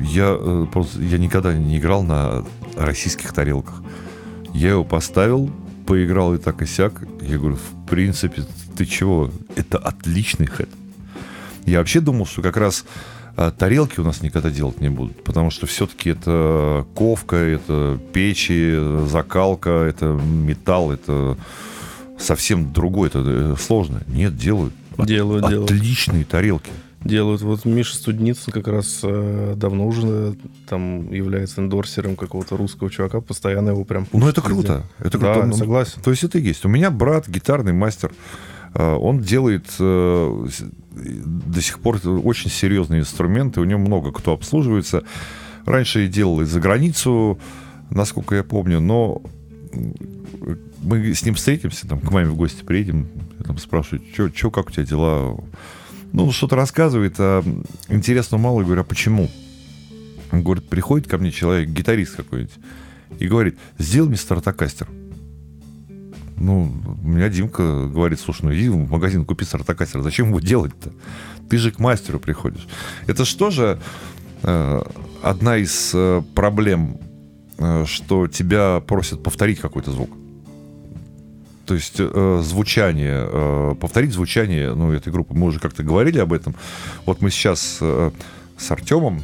[0.00, 2.44] Я э, просто, я никогда не играл на
[2.76, 3.82] российских тарелках.
[4.54, 5.50] Я его поставил,
[5.86, 7.02] поиграл и так и сяк.
[7.22, 8.44] Я говорю, в принципе,
[8.76, 9.30] ты чего?
[9.56, 10.68] Это отличный хэт.
[11.66, 12.84] Я вообще думал, что как раз
[13.36, 18.74] а, тарелки у нас никогда делать не будут, потому что все-таки это ковка, это печи,
[19.06, 21.36] закалка, это металл, это
[22.18, 24.02] совсем другое, это э, сложно.
[24.08, 24.72] Нет, делают.
[24.96, 25.70] От- Делают, делают.
[25.70, 26.70] Отличные тарелки.
[27.04, 27.42] Делают.
[27.42, 30.34] Вот Миша Студницын как раз э, давно уже э,
[30.68, 34.62] там является эндорсером какого-то русского чувака, постоянно его прям Ну, пушит это везде.
[34.66, 34.84] круто.
[34.98, 35.46] Это Да, круто.
[35.46, 36.02] Ну, согласен.
[36.02, 36.64] То есть это есть.
[36.64, 38.12] У меня брат, гитарный мастер,
[38.74, 40.46] э, он делает э,
[40.90, 45.04] до сих пор очень серьезные инструменты, у него много кто обслуживается.
[45.66, 47.38] Раньше и делал и за границу,
[47.90, 49.22] насколько я помню, но
[50.82, 53.08] мы с ним встретимся, там, к маме в гости приедем,
[53.38, 54.02] я там спрашиваю,
[54.34, 55.38] что, как у тебя дела?
[56.12, 57.44] Ну, что-то рассказывает, а
[57.88, 59.28] интересно мало, я говорю, а почему?
[60.32, 62.54] Он говорит, приходит ко мне человек, гитарист какой-нибудь,
[63.18, 64.88] и говорит, сделай мне стартакастер.
[66.36, 70.02] Ну, у меня Димка говорит, слушай, ну иди в магазин, купи стартакастер.
[70.02, 70.92] Зачем его делать-то?
[71.50, 72.66] Ты же к мастеру приходишь.
[73.06, 73.80] Это что же
[74.42, 74.82] э,
[75.22, 77.00] одна из э, проблем,
[77.58, 80.10] э, что тебя просят повторить какой-то звук.
[81.68, 85.34] То есть э, звучание, э, повторить звучание, ну, этой группы.
[85.34, 86.54] Мы уже как-то говорили об этом.
[87.04, 88.10] Вот мы сейчас э,
[88.56, 89.22] с Артемом,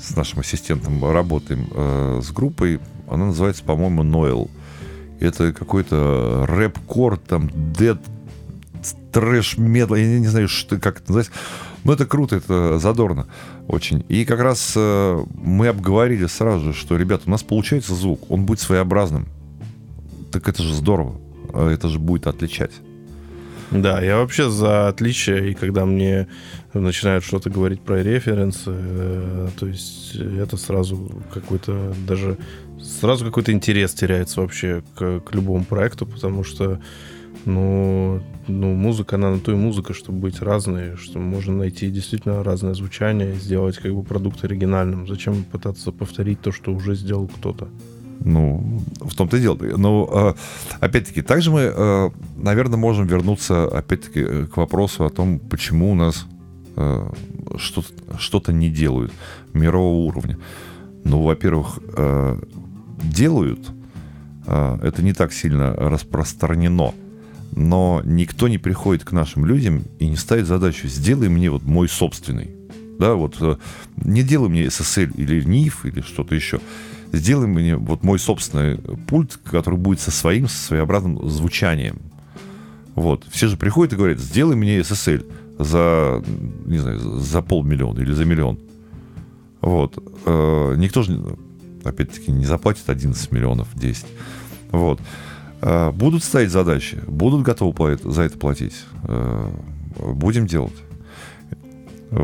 [0.00, 2.78] с нашим ассистентом, работаем э, с группой.
[3.10, 4.52] Она называется, по-моему, Нойл.
[5.18, 7.98] Это какой-то рэп-кор, там, дед,
[9.10, 11.32] трэш, метал, я не, знаю, что, как это называется.
[11.82, 13.26] Но это круто, это задорно
[13.66, 14.04] очень.
[14.08, 18.46] И как раз э, мы обговорили сразу же, что, ребята, у нас получается звук, он
[18.46, 19.26] будет своеобразным.
[20.30, 21.23] Так это же здорово.
[21.54, 22.72] А Это же будет отличать.
[23.70, 26.28] Да, я вообще за отличие, и когда мне
[26.74, 32.38] начинают что-то говорить про референсы, э, то есть это сразу какой-то даже
[32.80, 36.80] сразу какой-то интерес теряется вообще к, к любому проекту, потому что
[37.46, 42.44] ну, ну, музыка, она на то и музыка, чтобы быть разной, что можно найти действительно
[42.44, 45.06] разное звучание сделать как бы продукт оригинальным.
[45.06, 47.68] Зачем пытаться повторить то, что уже сделал кто-то?
[48.20, 49.58] Ну, в том-то и дело.
[49.76, 50.34] Но, э,
[50.80, 55.94] опять-таки, также мы, э, наверное, можем вернуться, опять-таки, э, к вопросу о том, почему у
[55.94, 56.26] нас
[56.76, 57.10] э,
[58.18, 59.12] что-то, не делают
[59.52, 60.38] мирового уровня.
[61.04, 62.40] Ну, во-первых, э,
[63.02, 63.70] делают,
[64.46, 66.92] э, это не так сильно распространено.
[67.56, 71.88] Но никто не приходит к нашим людям и не ставит задачу «сделай мне вот мой
[71.88, 72.50] собственный».
[72.98, 73.36] Да, вот
[73.96, 76.60] не делай мне SSL или NIF или что-то еще.
[77.14, 81.98] Сделай мне вот мой собственный пульт, который будет со своим, со своеобразным звучанием.
[82.94, 83.24] Вот.
[83.30, 85.26] Все же приходят и говорят, сделай мне SSL
[85.58, 86.22] за,
[86.64, 88.58] не знаю, за полмиллиона или за миллион.
[89.60, 89.96] Вот.
[90.26, 91.20] Э, никто же,
[91.84, 94.06] опять-таки, не заплатит 11 миллионов, 10.
[94.70, 95.00] Вот.
[95.60, 98.76] Э, будут ставить задачи, будут готовы за это платить.
[99.04, 99.50] Э,
[99.96, 100.76] будем делать.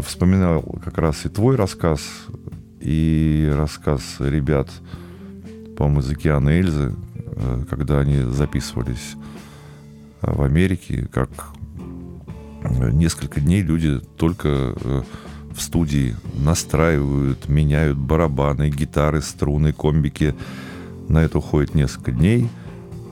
[0.02, 2.00] Вспоминал как раз и твой рассказ,
[2.80, 4.68] и рассказ ребят,
[5.76, 6.94] по-моему, из океана Эльзы,
[7.68, 9.16] когда они записывались
[10.22, 11.30] в Америке, как
[12.92, 15.02] несколько дней люди только э,
[15.54, 20.34] в студии настраивают, меняют барабаны, гитары, струны, комбики.
[21.08, 22.48] На это уходит несколько дней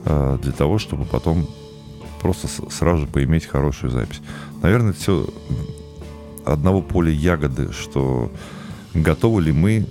[0.05, 1.47] э, для того, чтобы потом
[2.21, 4.21] просто сразу же поиметь хорошую запись.
[4.61, 5.27] Наверное, все
[6.45, 8.31] одного поля ягоды, что
[8.93, 9.85] готовы ли мы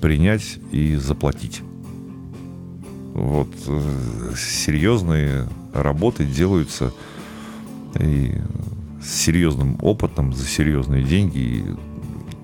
[0.00, 1.62] принять и заплатить.
[3.14, 6.92] Вот э, серьезные работы делаются
[7.98, 8.34] и
[9.02, 11.64] с серьезным опытом, за серьезные деньги, и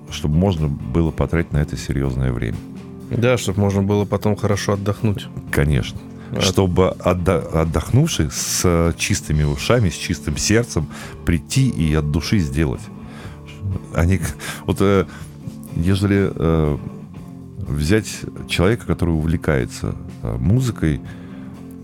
[0.09, 2.57] чтобы можно было потратить на это серьезное время.
[3.11, 5.27] Да, чтобы можно было потом хорошо отдохнуть.
[5.51, 5.99] Конечно.
[6.31, 6.41] А...
[6.41, 10.87] Чтобы отда- отдохнувший с чистыми ушами, с чистым сердцем
[11.25, 12.81] прийти и от души сделать.
[13.93, 14.19] Они,
[14.65, 15.05] вот, э,
[15.75, 16.77] ежели э,
[17.57, 21.01] взять человека, который увлекается э, музыкой,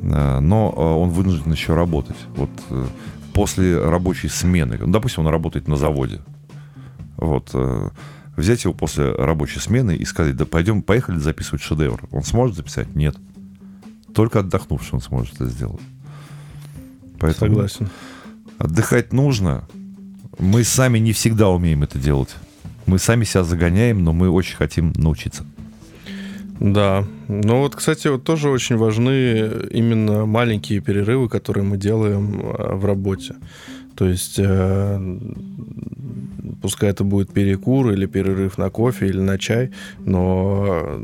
[0.01, 2.17] э, но э, он вынужден еще работать.
[2.35, 2.85] Вот э,
[3.33, 6.21] после рабочей смены, ну, допустим, он работает на заводе,
[7.17, 7.89] вот, э,
[8.35, 12.01] взять его после рабочей смены и сказать, да пойдем, поехали записывать шедевр.
[12.11, 12.95] Он сможет записать?
[12.95, 13.15] Нет.
[14.13, 15.81] Только отдохнувший он сможет это сделать.
[17.19, 17.89] Поэтому Согласен.
[18.57, 19.67] Отдыхать нужно.
[20.37, 22.35] Мы сами не всегда умеем это делать.
[22.89, 25.45] Мы сами себя загоняем, но мы очень хотим научиться.
[26.59, 27.05] Да.
[27.27, 32.85] Ну вот, кстати, вот тоже очень важны именно маленькие перерывы, которые мы делаем э, в
[32.85, 33.35] работе.
[33.99, 35.17] То есть э,
[36.61, 41.01] пускай это будет перекур или перерыв на кофе или на чай, но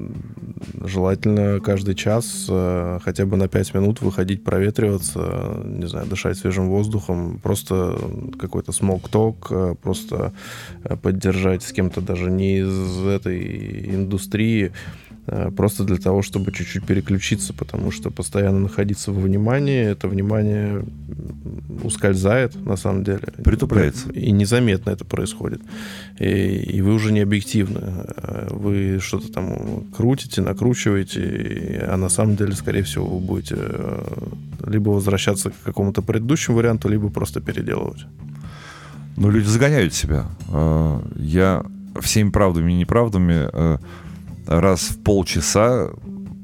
[0.82, 6.70] желательно каждый час э, хотя бы на 5 минут выходить проветриваться, не знаю, дышать свежим
[6.70, 8.00] воздухом, просто
[8.40, 10.32] какой-то смог-ток, э, просто
[11.02, 15.05] поддержать с кем-то даже не из этой индустрии, Э,
[15.56, 20.84] просто для того, чтобы чуть-чуть переключиться, потому что постоянно находиться во внимании, это внимание
[21.84, 23.22] ускользает, на самом деле.
[23.44, 24.12] Притупляется.
[24.12, 25.62] И незаметно это происходит.
[26.20, 27.82] И, и вы уже не объективны.
[28.18, 34.28] Э, вы что-то там крутите, накручиваете, а на самом деле, скорее всего, вы будете э,
[34.68, 38.06] либо возвращаться к какому-то предыдущему варианту, либо просто переделывать.
[39.18, 40.26] Ну, люди загоняют себя.
[41.16, 41.64] Я
[42.02, 43.80] всеми правдами и неправдами
[44.48, 45.90] раз в полчаса,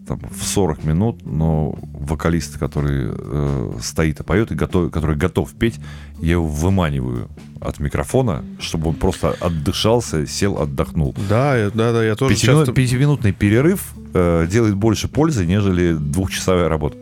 [0.07, 5.51] там, в 40 минут, но вокалист, который э, стоит и поет, и готов, который готов
[5.53, 5.79] петь,
[6.19, 11.15] я его выманиваю от микрофона, чтобы он просто отдышался, сел, отдохнул.
[11.29, 12.73] Да, да, да, я тоже Пятиминут, часто...
[12.73, 16.97] Пятиминутный перерыв э, делает больше пользы, нежели двухчасовая работа.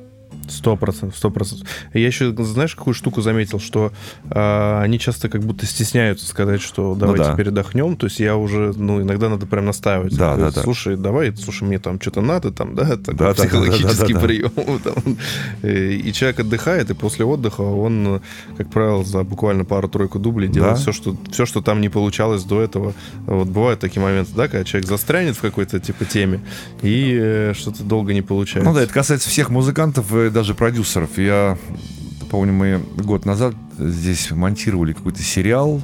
[0.49, 1.67] Сто процентов, сто процентов.
[1.93, 3.91] Я еще, знаешь, какую штуку заметил, что
[4.29, 7.35] э, они часто как будто стесняются сказать, что давайте ну, да.
[7.35, 7.95] передохнем.
[7.95, 10.15] То есть я уже, ну, иногда надо прям настаивать.
[10.15, 10.62] Да, да, да.
[10.62, 14.19] Слушай, давай, слушай, мне там что-то надо, там, да, такой да, психологический да, да, да,
[14.19, 14.51] прием.
[14.83, 15.17] Там.
[15.63, 18.21] И человек отдыхает, и после отдыха он,
[18.57, 20.81] как правило, за буквально пару-тройку дублей делает да.
[20.81, 22.93] все, что, все, что там не получалось до этого.
[23.25, 26.41] Вот бывают такие моменты, да, когда человек застрянет в какой-то типа теме,
[26.81, 28.69] и э, что-то долго не получается.
[28.69, 31.17] Ну да, это касается всех музыкантов, даже продюсеров.
[31.17, 31.58] Я
[32.32, 35.82] помню, мы год назад здесь монтировали какой-то сериал,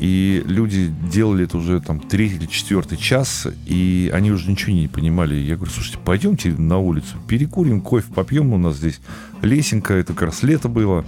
[0.00, 4.88] и люди делали это уже там третий или четвертый час, и они уже ничего не
[4.88, 5.36] понимали.
[5.36, 9.00] Я говорю, слушайте, пойдемте на улицу, перекурим, кофе попьем, у нас здесь
[9.40, 11.04] лесенка, это как раз лето было.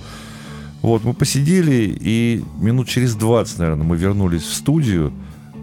[0.80, 5.12] Вот, мы посидели, и минут через 20, наверное, мы вернулись в студию,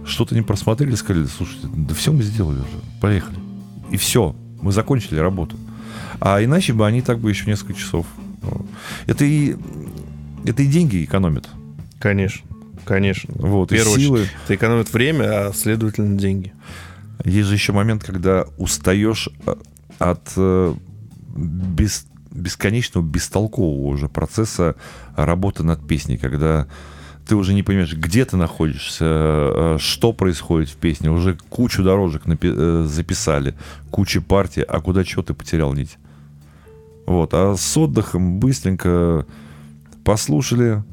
[0.05, 3.39] что-то не просмотрели, сказали, слушайте, да все мы сделали уже, поехали.
[3.89, 5.55] И все, мы закончили работу.
[6.19, 8.05] А иначе бы они так бы еще несколько часов.
[9.05, 9.55] Это и,
[10.45, 11.49] это и деньги экономят.
[11.99, 12.45] Конечно.
[12.85, 13.33] Конечно.
[13.37, 14.21] Вот, и силы.
[14.21, 16.53] Очередь, это экономит время, а следовательно деньги.
[17.23, 19.55] Есть же еще момент, когда устаешь э,
[19.99, 20.73] от э,
[21.35, 24.75] без, бесконечного, бестолкового уже процесса
[25.15, 26.67] работы над песней, когда
[27.31, 31.09] ты уже не понимаешь, где ты находишься, э, что происходит в песне.
[31.09, 33.53] Уже кучу дорожек напи- записали,
[33.89, 35.97] кучу партий, а куда что ты потерял нить?
[37.05, 39.25] Вот, а с отдыхом быстренько
[40.03, 40.83] послушали,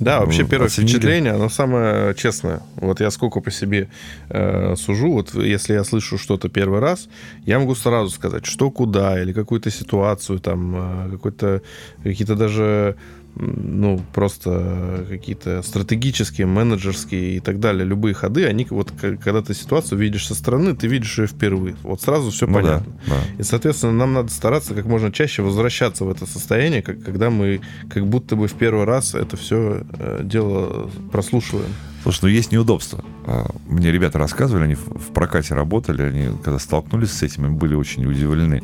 [0.00, 0.92] Да, вообще первое оценили.
[0.92, 2.60] впечатление, оно самое честное.
[2.76, 3.88] Вот я сколько по себе
[4.30, 7.08] э, сужу, вот если я слышу что-то первый раз,
[7.44, 11.60] я могу сразу сказать, что куда, или какую-то ситуацию, там, э, какой-то,
[12.02, 12.96] какие-то даже,
[13.34, 19.98] ну, просто какие-то стратегические, менеджерские и так далее, любые ходы, они вот, когда ты ситуацию
[19.98, 21.76] видишь со стороны, ты видишь ее впервые.
[21.82, 22.92] Вот сразу все ну да, понятно.
[23.06, 23.16] да.
[23.38, 27.60] И, соответственно, нам надо стараться как можно чаще возвращаться в это состояние, как, когда мы
[27.90, 29.84] как будто бы в первый раз это все
[30.22, 31.72] дело прослушиваем.
[32.02, 33.04] Слушай, ну есть неудобства.
[33.26, 38.04] А, Мне ребята рассказывали, они в прокате работали, они когда столкнулись с этим, были очень
[38.04, 38.62] удивлены.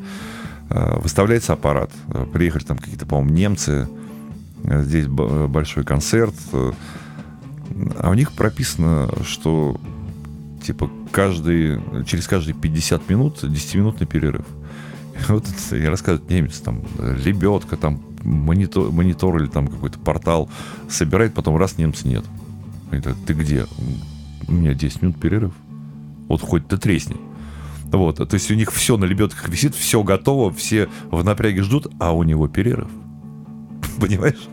[0.70, 3.88] А, Выставляется аппарат, а, приехали там какие-то, по-моему, немцы,
[4.68, 9.80] здесь б- большой концерт, а, у них прописано, что
[10.62, 14.44] типа каждый, через каждые 50 минут 10-минутный перерыв.
[15.28, 20.48] Вот я рассказываю, немец там, э, лебедка, там монитор, монитор или там какой-то портал
[20.88, 22.24] собирает, потом раз немца нет.
[22.90, 23.66] Они так, ты где?
[24.46, 25.52] У меня 10 минут перерыв.
[26.28, 27.16] Вот хоть ты тресни.
[27.86, 31.86] Вот, то есть у них все на лебедках висит, все готово, все в напряге ждут,
[31.98, 32.88] а у него перерыв.
[34.00, 34.48] Понимаешь?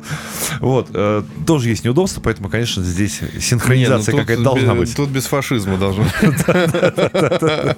[0.60, 4.96] Вот, э, тоже есть неудобства, поэтому, конечно, здесь синхронизация ну какая-то должна быть.
[4.96, 6.06] Тут без фашизма должно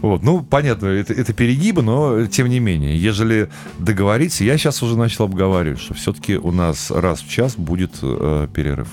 [0.00, 3.48] Вот, ну, понятно, это, это перегибы, но тем не менее, ежели
[3.78, 8.48] договориться, я сейчас уже начал обговаривать, что все-таки у нас раз в час будет э,
[8.52, 8.88] перерыв.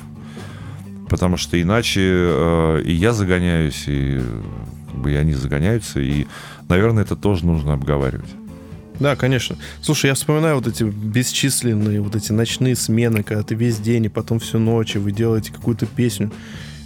[1.09, 4.21] Потому что иначе э, и я загоняюсь, и,
[4.91, 6.27] как бы, и они загоняются, и,
[6.67, 8.29] наверное, это тоже нужно обговаривать.
[8.99, 9.55] Да, конечно.
[9.81, 14.09] Слушай, я вспоминаю вот эти бесчисленные вот эти ночные смены, когда ты весь день и
[14.09, 16.31] потом всю ночь, и вы делаете какую-то песню.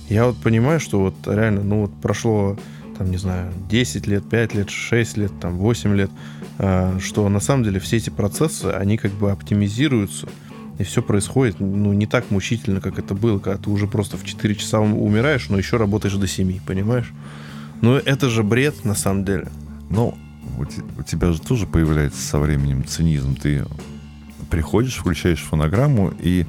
[0.10, 2.58] Я вот понимаю, что вот реально, ну вот прошло,
[2.98, 6.12] там, не знаю, 10 лет, 5 лет, 6 лет, там, 8 лет,
[6.60, 10.28] а, что на самом деле все эти процессы, они как бы оптимизируются,
[10.78, 14.26] и все происходит, ну, не так мучительно, как это было, когда ты уже просто в
[14.26, 17.12] 4 часа умираешь, но еще работаешь до 7, понимаешь?
[17.82, 19.48] Ну, это же бред, на самом деле.
[19.90, 20.18] Но
[20.58, 23.36] у, те- у тебя же тоже появляется со временем цинизм.
[23.36, 23.66] Ты
[24.50, 26.46] приходишь, включаешь фонограмму, и,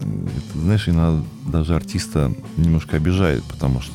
[0.00, 3.94] это, знаешь, иногда даже артиста немножко обижает, потому что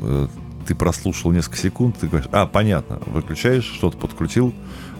[0.00, 0.28] э,
[0.66, 4.54] ты прослушал несколько секунд, ты говоришь, а, понятно, выключаешь, что-то подкрутил,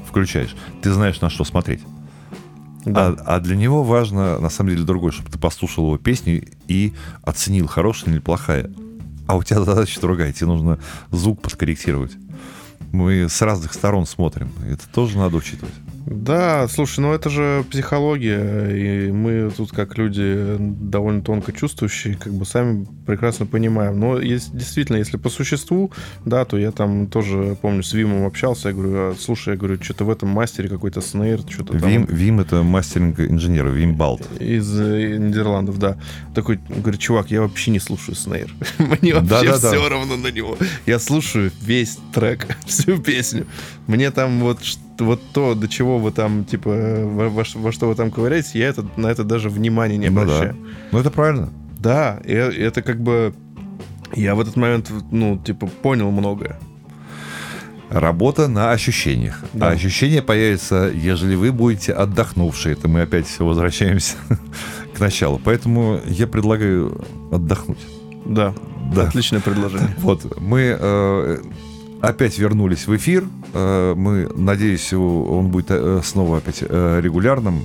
[0.07, 0.55] включаешь.
[0.83, 1.81] Ты знаешь, на что смотреть.
[2.85, 3.09] Да.
[3.09, 6.93] А, а для него важно, на самом деле, другое, чтобы ты послушал его песню и
[7.23, 8.71] оценил, хорошая или плохая.
[9.27, 10.79] А у тебя задача другая, тебе нужно
[11.11, 12.13] звук подкорректировать.
[12.95, 14.53] Мы с разных сторон смотрим.
[14.71, 15.75] Это тоже надо учитывать.
[16.07, 22.33] Да, слушай, ну это же психология, и мы тут как люди довольно тонко чувствующие, как
[22.33, 23.99] бы сами прекрасно понимаем.
[23.99, 25.91] Но есть, действительно, если по существу,
[26.25, 29.83] да, то я там тоже, помню, с Вимом общался, я говорю, «А, слушай, я говорю,
[29.83, 31.89] что-то в этом мастере какой-то снейр, что-то там...
[31.89, 34.23] Вим, Вим это мастеринг инженера, Вим Балт.
[34.41, 35.97] Из э, Нидерландов, да.
[36.35, 38.53] Такой, говорит, чувак, я вообще не слушаю снейр.
[38.79, 40.59] Мне вообще все равно на него.
[40.87, 43.47] Я слушаю весь трек, всю песню.
[43.87, 47.89] Мне там вот, ш- вот то, до чего вы там, типа, во, во во что
[47.89, 50.23] вы там ковыряетесь, я это, на это даже внимания не Ну да.
[50.23, 50.57] обращаю.
[50.93, 51.49] Ну это правильно.
[51.79, 53.35] Да, и э- это как бы...
[54.15, 56.59] Я в этот момент, ну, типа, понял многое.
[57.91, 59.43] Работа на ощущениях.
[59.53, 59.69] Да.
[59.69, 62.73] А ощущения появятся, ежели вы будете отдохнувшие.
[62.75, 64.17] Это мы опять возвращаемся
[64.97, 65.41] к началу.
[65.43, 67.79] Поэтому я предлагаю отдохнуть.
[68.25, 68.55] Да,
[68.95, 69.09] Да.
[69.09, 69.95] отличное предложение.
[69.99, 71.39] Вот, мы э,
[72.09, 73.25] опять вернулись в эфир.
[73.53, 77.65] Э, мы, надеюсь, он будет э, снова опять э, регулярным.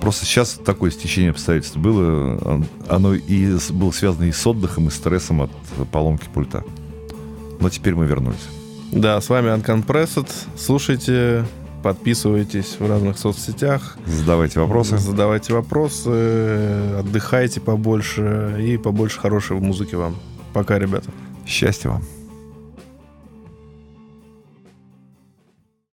[0.00, 2.38] Просто сейчас такое стечение обстоятельств было.
[2.44, 5.50] Он- Оно и было связано и с отдыхом, и с стрессом от
[5.92, 6.64] поломки пульта.
[7.60, 8.48] Но теперь мы вернулись.
[8.92, 9.50] Да, с вами
[9.82, 10.26] Прессет.
[10.56, 11.44] Слушайте,
[11.82, 13.98] подписывайтесь в разных соцсетях.
[14.06, 14.98] Задавайте вопросы.
[14.98, 16.08] Задавайте вопросы,
[16.98, 20.16] отдыхайте побольше и побольше хорошей музыки вам.
[20.54, 21.10] Пока, ребята.
[21.46, 22.19] Счастья вам.